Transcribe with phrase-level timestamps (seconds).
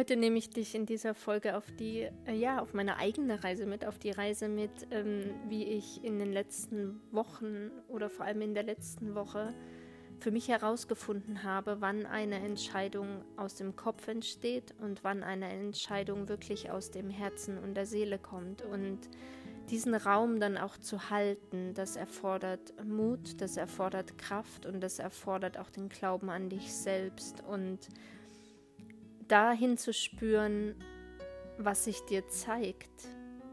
[0.00, 3.66] Heute nehme ich dich in dieser Folge auf die, äh, ja, auf meine eigene Reise
[3.66, 8.40] mit, auf die Reise mit, ähm, wie ich in den letzten Wochen oder vor allem
[8.40, 9.52] in der letzten Woche
[10.18, 16.30] für mich herausgefunden habe, wann eine Entscheidung aus dem Kopf entsteht und wann eine Entscheidung
[16.30, 18.62] wirklich aus dem Herzen und der Seele kommt.
[18.62, 19.00] Und
[19.68, 25.58] diesen Raum dann auch zu halten, das erfordert Mut, das erfordert Kraft und das erfordert
[25.58, 27.90] auch den Glauben an dich selbst und
[29.30, 30.74] dahin zu spüren,
[31.56, 33.08] was sich dir zeigt,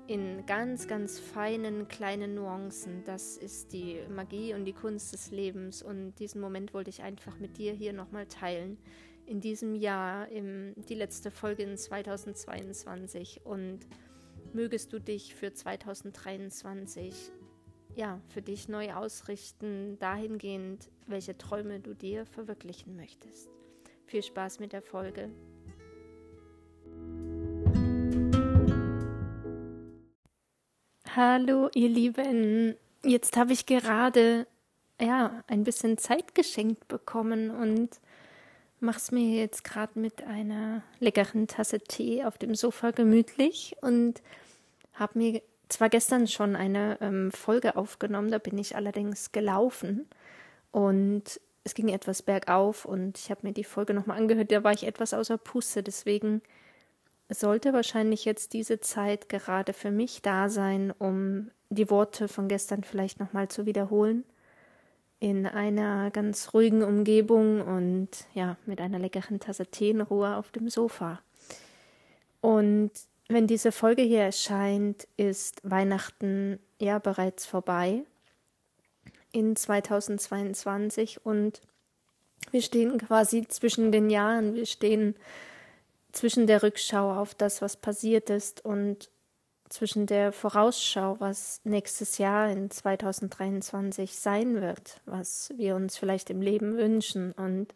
[0.07, 3.03] in ganz, ganz feinen kleinen Nuancen.
[3.03, 5.83] Das ist die Magie und die Kunst des Lebens.
[5.83, 8.77] Und diesen Moment wollte ich einfach mit dir hier nochmal teilen.
[9.25, 13.41] In diesem Jahr, im, die letzte Folge in 2022.
[13.43, 13.79] Und
[14.53, 17.13] mögest du dich für 2023,
[17.95, 23.49] ja, für dich neu ausrichten, dahingehend, welche Träume du dir verwirklichen möchtest.
[24.05, 25.29] Viel Spaß mit der Folge.
[31.17, 32.75] Hallo, ihr Lieben.
[33.03, 34.45] Jetzt habe ich gerade
[35.01, 37.89] ja ein bisschen Zeit geschenkt bekommen und
[38.81, 44.21] mache es mir jetzt gerade mit einer leckeren Tasse Tee auf dem Sofa gemütlich und
[44.93, 50.05] habe mir zwar gestern schon eine ähm, Folge aufgenommen, da bin ich allerdings gelaufen
[50.71, 54.71] und es ging etwas bergauf und ich habe mir die Folge nochmal angehört, da war
[54.71, 56.43] ich etwas außer Puste, deswegen
[57.29, 62.83] sollte wahrscheinlich jetzt diese Zeit gerade für mich da sein, um die Worte von gestern
[62.83, 64.23] vielleicht nochmal zu wiederholen.
[65.19, 70.51] In einer ganz ruhigen Umgebung und ja, mit einer leckeren Tasse Tee in Ruhe auf
[70.51, 71.21] dem Sofa.
[72.39, 72.91] Und
[73.27, 78.03] wenn diese Folge hier erscheint, ist Weihnachten ja bereits vorbei
[79.31, 81.61] in 2022 und
[82.51, 84.55] wir stehen quasi zwischen den Jahren.
[84.55, 85.15] Wir stehen
[86.17, 89.11] zwischen der Rückschau auf das, was passiert ist und
[89.69, 96.41] zwischen der Vorausschau, was nächstes Jahr in 2023 sein wird, was wir uns vielleicht im
[96.41, 97.33] Leben wünschen.
[97.33, 97.75] Und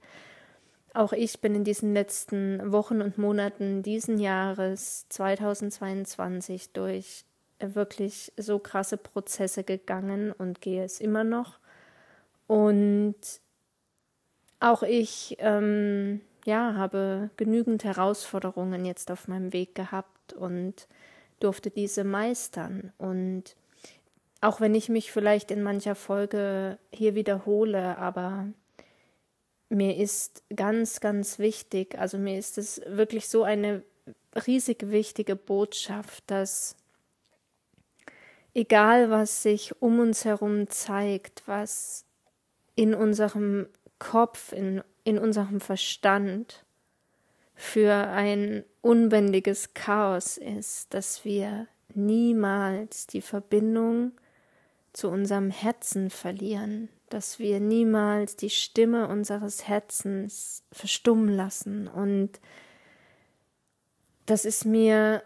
[0.93, 7.25] auch ich bin in diesen letzten Wochen und Monaten diesen Jahres 2022 durch
[7.59, 11.59] wirklich so krasse Prozesse gegangen und gehe es immer noch.
[12.47, 13.15] Und
[14.59, 20.87] auch ich ähm, ja, habe genügend Herausforderungen jetzt auf meinem Weg gehabt und
[21.39, 22.93] durfte diese meistern.
[22.97, 23.55] Und
[24.41, 28.47] auch wenn ich mich vielleicht in mancher Folge hier wiederhole, aber
[29.69, 33.83] mir ist ganz, ganz wichtig, also mir ist es wirklich so eine
[34.47, 36.75] riesig wichtige Botschaft, dass
[38.53, 42.05] egal was sich um uns herum zeigt, was
[42.75, 43.67] in unserem
[43.99, 46.63] Kopf, in in unserem Verstand
[47.55, 54.13] für ein unbändiges Chaos ist, dass wir niemals die Verbindung
[54.93, 61.87] zu unserem Herzen verlieren, dass wir niemals die Stimme unseres Herzens verstummen lassen.
[61.87, 62.39] Und
[64.25, 65.23] das ist mir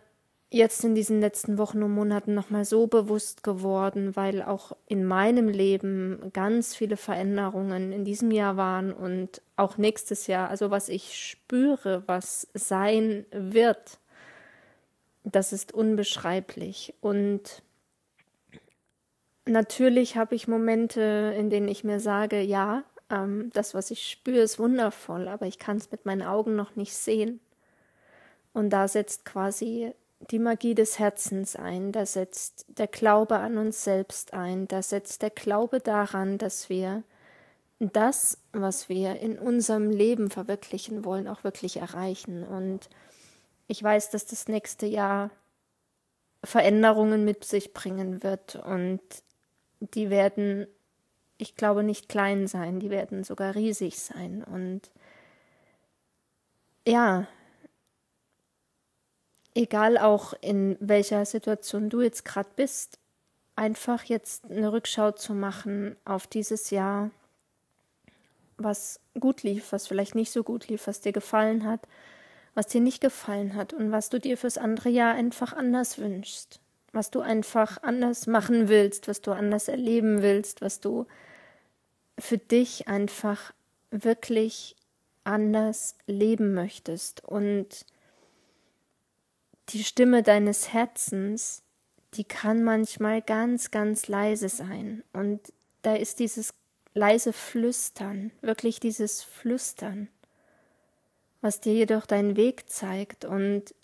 [0.55, 5.49] jetzt in diesen letzten Wochen und Monaten nochmal so bewusst geworden, weil auch in meinem
[5.49, 10.49] Leben ganz viele Veränderungen in diesem Jahr waren und auch nächstes Jahr.
[10.49, 13.99] Also was ich spüre, was sein wird,
[15.25, 16.93] das ist unbeschreiblich.
[17.01, 17.61] Und
[19.45, 24.39] natürlich habe ich Momente, in denen ich mir sage, ja, ähm, das, was ich spüre,
[24.39, 27.41] ist wundervoll, aber ich kann es mit meinen Augen noch nicht sehen.
[28.53, 29.93] Und da setzt quasi
[30.31, 35.21] die Magie des Herzens ein, da setzt der Glaube an uns selbst ein, da setzt
[35.21, 37.03] der Glaube daran, dass wir
[37.79, 42.43] das, was wir in unserem Leben verwirklichen wollen, auch wirklich erreichen.
[42.43, 42.89] Und
[43.67, 45.29] ich weiß, dass das nächste Jahr
[46.43, 49.01] Veränderungen mit sich bringen wird und
[49.79, 50.67] die werden,
[51.37, 54.43] ich glaube, nicht klein sein, die werden sogar riesig sein.
[54.43, 54.89] Und
[56.87, 57.27] ja,
[59.55, 62.99] egal auch in welcher Situation du jetzt gerade bist,
[63.55, 67.09] einfach jetzt eine Rückschau zu machen auf dieses Jahr,
[68.57, 71.87] was gut lief, was vielleicht nicht so gut lief, was dir gefallen hat,
[72.53, 76.59] was dir nicht gefallen hat und was du dir fürs andere Jahr einfach anders wünschst,
[76.91, 81.05] was du einfach anders machen willst, was du anders erleben willst, was du
[82.19, 83.53] für dich einfach
[83.91, 84.75] wirklich
[85.23, 87.23] anders leben möchtest.
[87.25, 87.85] Und
[89.69, 91.63] die Stimme deines Herzens,
[92.13, 95.03] die kann manchmal ganz, ganz leise sein.
[95.13, 96.53] Und da ist dieses
[96.93, 100.07] leise Flüstern, wirklich dieses Flüstern,
[101.41, 103.75] was dir jedoch deinen Weg zeigt und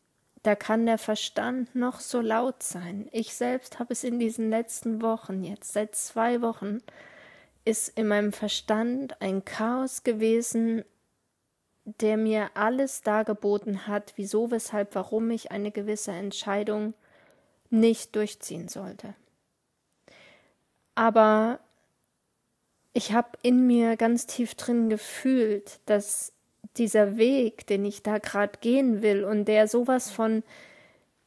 [0.43, 3.07] da kann der Verstand noch so laut sein.
[3.11, 6.79] Ich selbst habe es in diesen letzten Wochen, jetzt seit zwei Wochen,
[7.63, 10.83] ist in meinem Verstand ein Chaos gewesen,
[11.85, 16.93] der mir alles dargeboten hat, wieso, weshalb, warum ich eine gewisse Entscheidung
[17.69, 19.15] nicht durchziehen sollte.
[20.95, 21.59] Aber
[22.93, 26.33] ich habe in mir ganz tief drin gefühlt, dass
[26.77, 30.43] dieser Weg, den ich da gerade gehen will und der sowas von,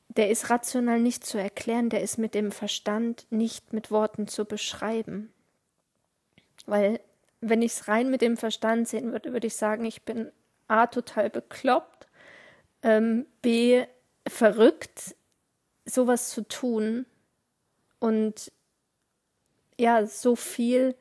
[0.09, 4.45] der ist rational nicht zu erklären, der ist mit dem Verstand nicht mit Worten zu
[4.45, 5.33] beschreiben.
[6.67, 7.01] Weil,
[7.41, 10.31] wenn ich es rein mit dem Verstand sehen würde, würde ich sagen, ich bin
[10.69, 12.07] A, total bekloppt,
[12.83, 13.85] ähm, B,
[14.27, 15.15] verrückt,
[15.85, 17.07] sowas zu tun
[17.99, 18.53] und
[19.79, 20.95] ja, so viel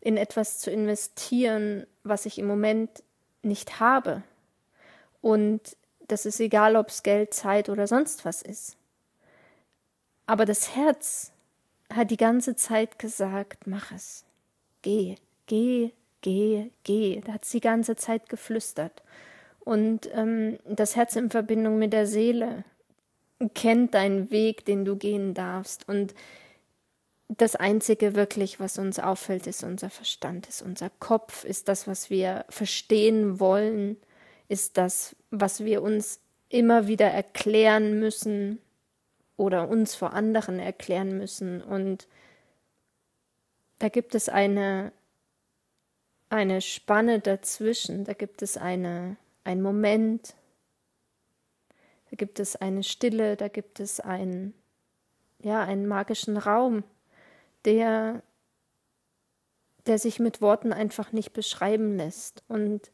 [0.00, 3.02] in etwas zu investieren, was ich im Moment
[3.42, 4.22] nicht habe.
[5.20, 5.76] Und
[6.06, 8.76] das ist egal, ob es Geld, Zeit oder sonst was ist.
[10.26, 11.32] Aber das Herz
[11.92, 14.24] hat die ganze Zeit gesagt, mach es.
[14.82, 15.16] Geh,
[15.46, 17.20] geh, geh, geh.
[17.24, 19.02] Da hat sie die ganze Zeit geflüstert.
[19.60, 22.64] Und ähm, das Herz in Verbindung mit der Seele
[23.54, 25.88] kennt deinen Weg, den du gehen darfst.
[25.88, 26.14] Und
[27.28, 32.08] das Einzige wirklich, was uns auffällt, ist unser Verstand, ist unser Kopf, ist das, was
[32.08, 33.96] wir verstehen wollen,
[34.48, 38.58] ist das, was wir uns immer wieder erklären müssen
[39.36, 41.62] oder uns vor anderen erklären müssen.
[41.62, 42.08] Und
[43.78, 44.92] da gibt es eine,
[46.30, 50.34] eine Spanne dazwischen, da gibt es eine, einen Moment,
[52.10, 54.54] da gibt es eine Stille, da gibt es einen,
[55.40, 56.84] ja, einen magischen Raum,
[57.64, 58.22] der,
[59.86, 62.42] der sich mit Worten einfach nicht beschreiben lässt.
[62.48, 62.90] Und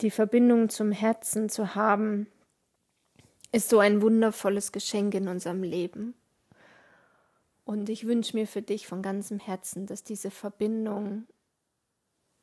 [0.00, 2.26] die Verbindung zum Herzen zu haben,
[3.52, 6.14] ist so ein wundervolles Geschenk in unserem Leben.
[7.64, 11.26] Und ich wünsche mir für dich von ganzem Herzen, dass diese Verbindung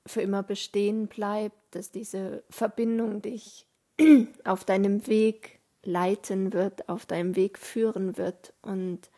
[0.05, 3.67] für immer bestehen bleibt, dass diese Verbindung dich
[4.43, 9.09] auf deinem Weg leiten wird, auf deinem Weg führen wird und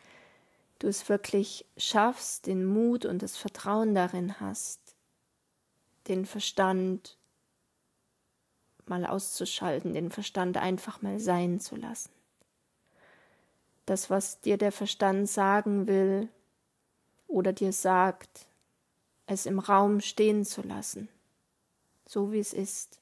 [0.78, 4.80] du es wirklich schaffst, den Mut und das Vertrauen darin hast,
[6.06, 7.18] den Verstand
[8.86, 12.10] mal auszuschalten, den Verstand einfach mal sein zu lassen.
[13.86, 16.28] Das, was dir der Verstand sagen will
[17.26, 18.47] oder dir sagt,
[19.28, 21.08] es im Raum stehen zu lassen,
[22.06, 22.98] so wie es ist.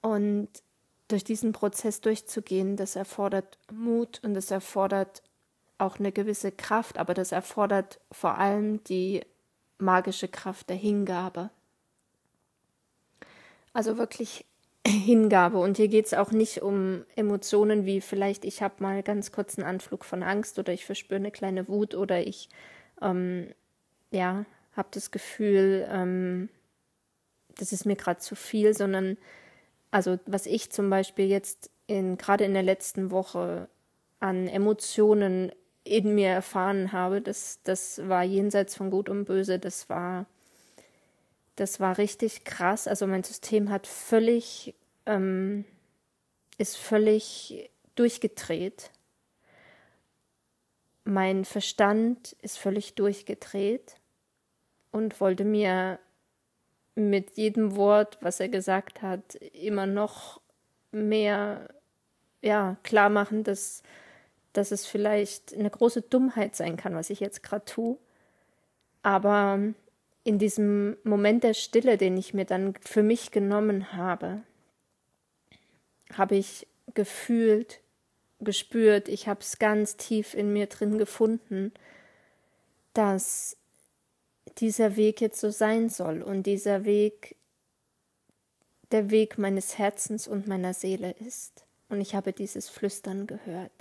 [0.00, 0.48] Und
[1.08, 5.22] durch diesen Prozess durchzugehen, das erfordert Mut und es erfordert
[5.78, 9.22] auch eine gewisse Kraft, aber das erfordert vor allem die
[9.78, 11.50] magische Kraft der Hingabe.
[13.72, 14.44] Also wirklich
[14.86, 15.58] Hingabe.
[15.58, 19.58] Und hier geht es auch nicht um Emotionen wie vielleicht, ich habe mal ganz kurz
[19.58, 22.48] einen Anflug von Angst oder ich verspüre eine kleine Wut oder ich
[23.00, 23.54] ähm,
[24.10, 24.44] ja,
[24.74, 26.48] habe das Gefühl, ähm,
[27.56, 29.18] das ist mir gerade zu viel, sondern
[29.90, 33.68] also was ich zum Beispiel jetzt in gerade in der letzten Woche
[34.20, 35.52] an Emotionen
[35.84, 40.26] in mir erfahren habe, das, das war jenseits von Gut und Böse, das war,
[41.56, 42.86] das war richtig krass.
[42.86, 44.74] Also mein System hat völlig,
[45.06, 45.64] ähm,
[46.58, 48.90] ist völlig durchgedreht.
[51.04, 53.97] Mein Verstand ist völlig durchgedreht
[54.90, 55.98] und wollte mir
[56.94, 60.40] mit jedem Wort, was er gesagt hat, immer noch
[60.90, 61.68] mehr
[62.42, 63.82] ja, klar machen, dass
[64.52, 67.98] dass es vielleicht eine große Dummheit sein kann, was ich jetzt gerade tue.
[69.02, 69.60] Aber
[70.24, 74.42] in diesem Moment der Stille, den ich mir dann für mich genommen habe,
[76.12, 77.80] habe ich gefühlt,
[78.40, 81.72] gespürt, ich habe es ganz tief in mir drin gefunden,
[82.94, 83.56] dass
[84.58, 87.36] dieser Weg jetzt so sein soll und dieser Weg
[88.90, 91.64] der Weg meines Herzens und meiner Seele ist.
[91.88, 93.72] Und ich habe dieses Flüstern gehört.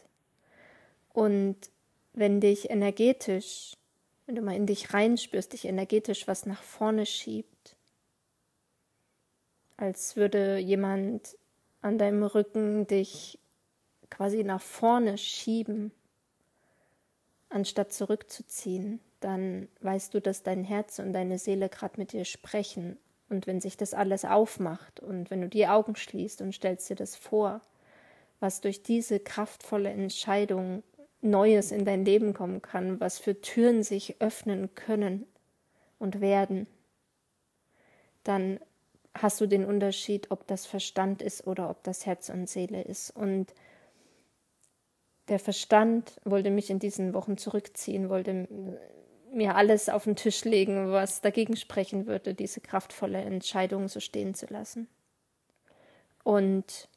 [1.14, 1.58] Und
[2.14, 3.74] wenn dich energetisch,
[4.26, 7.76] wenn du mal in dich reinspürst, dich energetisch was nach vorne schiebt,
[9.78, 11.38] als würde jemand
[11.82, 13.40] an deinem Rücken dich
[14.10, 15.92] quasi nach vorne schieben,
[17.50, 22.98] anstatt zurückzuziehen, dann weißt du, dass dein Herz und deine Seele gerade mit dir sprechen.
[23.30, 26.96] Und wenn sich das alles aufmacht und wenn du die Augen schließt und stellst dir
[26.96, 27.62] das vor,
[28.40, 30.84] was durch diese kraftvolle Entscheidung
[31.22, 35.26] Neues in dein Leben kommen kann, was für Türen sich öffnen können
[35.98, 36.68] und werden,
[38.24, 38.60] dann
[39.16, 43.10] hast du den Unterschied, ob das Verstand ist oder ob das Herz und Seele ist.
[43.10, 43.54] Und
[45.28, 48.48] der Verstand wollte mich in diesen Wochen zurückziehen, wollte
[49.31, 54.34] mir alles auf den Tisch legen, was dagegen sprechen würde, diese kraftvolle Entscheidung so stehen
[54.34, 54.88] zu lassen.
[56.24, 56.89] Und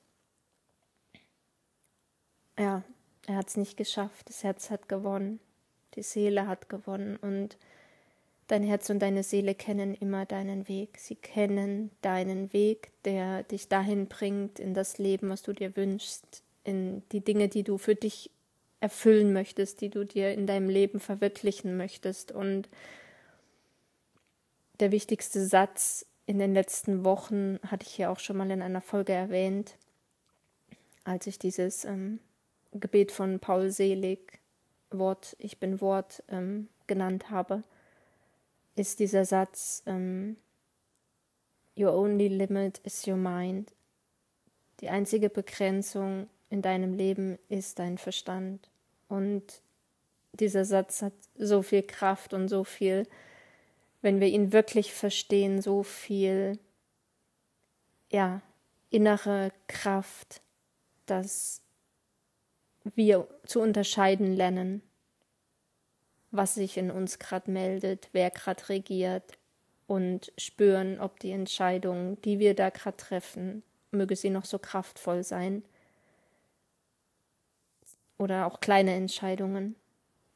[2.58, 2.82] ja,
[3.26, 4.28] er hat es nicht geschafft.
[4.28, 5.40] Das Herz hat gewonnen,
[5.94, 7.56] die Seele hat gewonnen und
[8.48, 10.98] dein Herz und deine Seele kennen immer deinen Weg.
[10.98, 16.42] Sie kennen deinen Weg, der dich dahin bringt in das Leben, was du dir wünschst,
[16.64, 18.30] in die Dinge, die du für dich
[18.80, 22.32] erfüllen möchtest, die du dir in deinem Leben verwirklichen möchtest.
[22.32, 22.68] Und
[24.80, 28.80] der wichtigste Satz in den letzten Wochen hatte ich hier auch schon mal in einer
[28.80, 29.76] Folge erwähnt,
[31.04, 32.20] als ich dieses ähm,
[32.72, 34.38] Gebet von Paul Selig,
[34.90, 37.62] Wort, ich bin Wort, ähm, genannt habe,
[38.76, 40.36] ist dieser Satz, ähm,
[41.76, 43.72] Your only limit is your mind.
[44.80, 48.69] Die einzige Begrenzung in deinem Leben ist dein Verstand.
[49.10, 49.42] Und
[50.32, 53.06] dieser Satz hat so viel Kraft und so viel,
[54.02, 56.58] wenn wir ihn wirklich verstehen, so viel,
[58.08, 58.40] ja,
[58.88, 60.40] innere Kraft,
[61.06, 61.60] dass
[62.94, 64.80] wir zu unterscheiden lernen,
[66.30, 69.38] was sich in uns gerade meldet, wer gerade regiert
[69.88, 75.24] und spüren, ob die Entscheidung, die wir da gerade treffen, möge sie noch so kraftvoll
[75.24, 75.64] sein,
[78.20, 79.76] oder auch kleine Entscheidungen.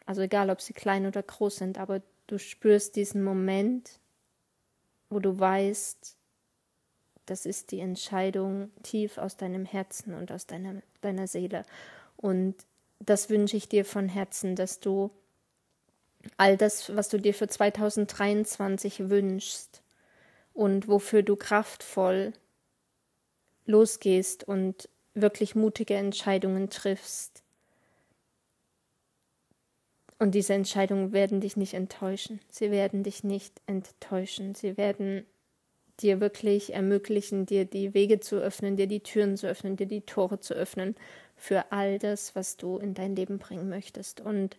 [0.07, 4.01] Also egal, ob sie klein oder groß sind, aber du spürst diesen Moment,
[5.11, 6.17] wo du weißt,
[7.27, 11.65] das ist die Entscheidung tief aus deinem Herzen und aus deiner, deiner Seele.
[12.17, 12.55] Und
[13.01, 15.11] das wünsche ich dir von Herzen, dass du
[16.39, 19.83] all das, was du dir für 2023 wünschst
[20.55, 22.33] und wofür du kraftvoll
[23.67, 27.44] losgehst und wirklich mutige Entscheidungen triffst,
[30.19, 32.41] und diese Entscheidungen werden dich nicht enttäuschen.
[32.49, 34.55] Sie werden dich nicht enttäuschen.
[34.55, 35.27] Sie werden
[36.01, 40.03] dir wirklich ermöglichen, dir die Wege zu öffnen, dir die Türen zu öffnen, dir die
[40.03, 40.97] Tore zu öffnen
[41.37, 44.21] für all das, was du in dein Leben bringen möchtest.
[44.21, 44.57] Und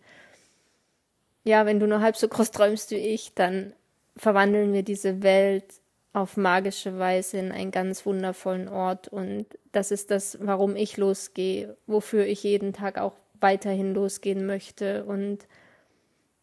[1.44, 3.72] ja, wenn du nur halb so groß träumst wie ich, dann
[4.16, 5.80] verwandeln wir diese Welt
[6.12, 9.08] auf magische Weise in einen ganz wundervollen Ort.
[9.08, 13.14] Und das ist das, warum ich losgehe, wofür ich jeden Tag auch
[13.46, 15.46] weiterhin losgehen möchte und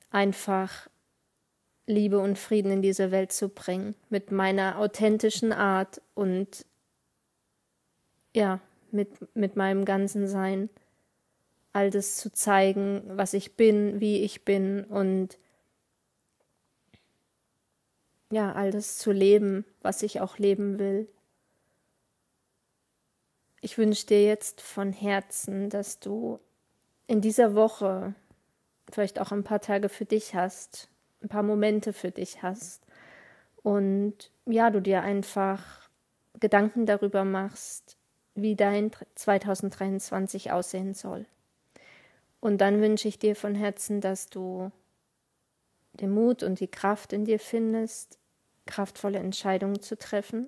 [0.09, 0.87] einfach
[1.85, 6.65] Liebe und Frieden in diese Welt zu bringen, mit meiner authentischen Art und
[8.33, 10.69] ja, mit, mit meinem ganzen Sein,
[11.73, 15.37] all das zu zeigen, was ich bin, wie ich bin und
[18.31, 21.09] ja, all das zu leben, was ich auch leben will.
[23.59, 26.39] Ich wünsche dir jetzt von Herzen, dass du
[27.07, 28.13] in dieser Woche
[28.91, 30.89] vielleicht auch ein paar Tage für dich hast,
[31.21, 32.85] ein paar Momente für dich hast
[33.61, 35.89] und ja, du dir einfach
[36.39, 37.97] Gedanken darüber machst,
[38.35, 41.25] wie dein 2023 aussehen soll.
[42.39, 44.71] Und dann wünsche ich dir von Herzen, dass du
[45.93, 48.17] den Mut und die Kraft in dir findest,
[48.65, 50.47] kraftvolle Entscheidungen zu treffen,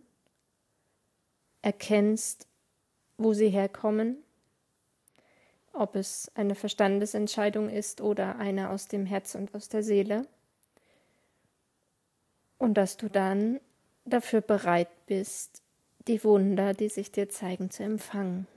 [1.62, 2.48] erkennst,
[3.18, 4.25] wo sie herkommen
[5.76, 10.28] ob es eine Verstandesentscheidung ist oder eine aus dem Herz und aus der Seele.
[12.58, 13.60] Und dass du dann
[14.06, 15.62] dafür bereit bist,
[16.08, 18.48] die Wunder, die sich dir zeigen, zu empfangen.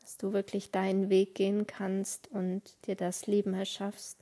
[0.00, 4.18] Dass du wirklich deinen Weg gehen kannst und dir das Leben erschaffst,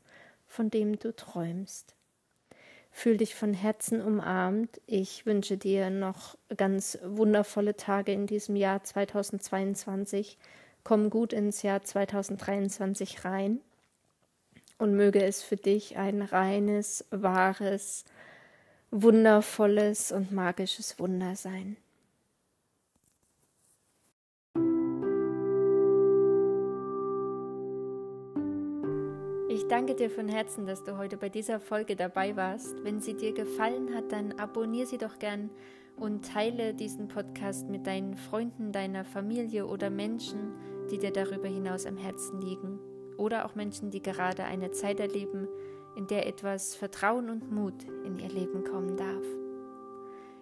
[0.47, 1.95] von dem du träumst.
[2.90, 4.81] Fühl dich von Herzen umarmt.
[4.87, 10.37] Ich wünsche dir noch ganz wundervolle Tage in diesem Jahr 2022
[10.90, 13.61] Komm gut ins Jahr 2023 rein
[14.76, 18.04] und möge es für dich ein reines, wahres,
[18.90, 21.76] wundervolles und magisches Wunder sein.
[29.49, 32.82] Ich danke dir von Herzen, dass du heute bei dieser Folge dabei warst.
[32.82, 35.50] Wenn sie dir gefallen hat, dann abonniere sie doch gern
[35.97, 41.87] und teile diesen Podcast mit deinen Freunden, deiner Familie oder Menschen, die dir darüber hinaus
[41.87, 42.78] am Herzen liegen.
[43.16, 45.49] Oder auch Menschen, die gerade eine Zeit erleben,
[45.97, 49.25] in der etwas Vertrauen und Mut in ihr Leben kommen darf.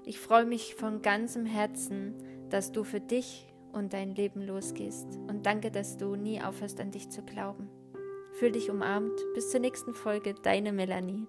[0.04, 2.14] Ich freue mich von ganzem Herzen,
[2.48, 6.90] dass du für dich und dein Leben losgehst und danke, dass du nie aufhörst an
[6.90, 7.68] dich zu glauben.
[8.32, 9.18] Fühl dich umarmt.
[9.34, 11.26] Bis zur nächsten Folge, deine Melanie.